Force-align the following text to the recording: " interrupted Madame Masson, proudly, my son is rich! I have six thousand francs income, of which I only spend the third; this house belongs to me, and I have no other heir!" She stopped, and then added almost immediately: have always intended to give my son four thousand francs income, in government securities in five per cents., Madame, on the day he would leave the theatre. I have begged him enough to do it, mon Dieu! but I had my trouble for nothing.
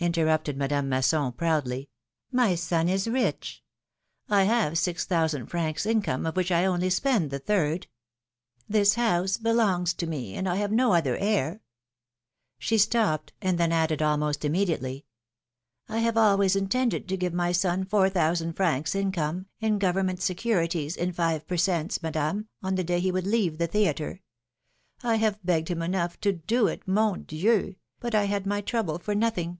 " - -
interrupted 0.10 0.56
Madame 0.56 0.88
Masson, 0.88 1.30
proudly, 1.30 1.90
my 2.32 2.54
son 2.54 2.88
is 2.88 3.06
rich! 3.06 3.62
I 4.30 4.44
have 4.44 4.78
six 4.78 5.04
thousand 5.04 5.48
francs 5.48 5.84
income, 5.84 6.24
of 6.24 6.36
which 6.36 6.50
I 6.50 6.64
only 6.64 6.88
spend 6.88 7.30
the 7.30 7.38
third; 7.38 7.86
this 8.66 8.94
house 8.94 9.36
belongs 9.36 9.92
to 9.92 10.06
me, 10.06 10.34
and 10.36 10.48
I 10.48 10.56
have 10.56 10.72
no 10.72 10.94
other 10.94 11.18
heir!" 11.18 11.60
She 12.58 12.78
stopped, 12.78 13.34
and 13.42 13.58
then 13.58 13.72
added 13.72 14.00
almost 14.00 14.42
immediately: 14.42 15.04
have 15.86 16.16
always 16.16 16.56
intended 16.56 17.06
to 17.10 17.18
give 17.18 17.34
my 17.34 17.52
son 17.52 17.84
four 17.84 18.08
thousand 18.08 18.54
francs 18.54 18.94
income, 18.94 19.48
in 19.60 19.78
government 19.78 20.22
securities 20.22 20.96
in 20.96 21.12
five 21.12 21.46
per 21.46 21.58
cents., 21.58 22.02
Madame, 22.02 22.48
on 22.62 22.76
the 22.76 22.84
day 22.84 23.00
he 23.00 23.12
would 23.12 23.26
leave 23.26 23.58
the 23.58 23.66
theatre. 23.66 24.22
I 25.02 25.16
have 25.16 25.44
begged 25.44 25.68
him 25.68 25.82
enough 25.82 26.18
to 26.20 26.32
do 26.32 26.68
it, 26.68 26.88
mon 26.88 27.24
Dieu! 27.24 27.74
but 28.00 28.14
I 28.14 28.24
had 28.24 28.46
my 28.46 28.62
trouble 28.62 28.98
for 28.98 29.14
nothing. 29.14 29.58